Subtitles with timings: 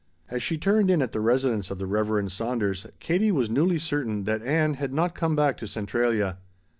[0.31, 4.23] As she turned in at the residence of the Reverend Saunders Katie was newly certain
[4.23, 6.39] that Ann had not come back to Centralia.